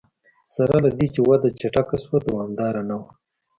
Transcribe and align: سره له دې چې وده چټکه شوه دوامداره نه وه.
سره 0.55 0.75
له 0.83 0.89
دې 0.97 1.07
چې 1.13 1.21
وده 1.29 1.49
چټکه 1.59 1.95
شوه 2.03 2.17
دوامداره 2.27 2.81
نه 2.89 2.95
وه. 2.99 3.09